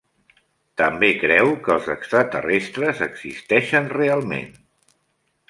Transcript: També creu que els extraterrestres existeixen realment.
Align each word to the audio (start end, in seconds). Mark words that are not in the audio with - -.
També 0.81 1.09
creu 1.23 1.51
que 1.67 1.73
els 1.73 1.89
extraterrestres 1.95 3.05
existeixen 3.09 3.93
realment. 4.01 4.51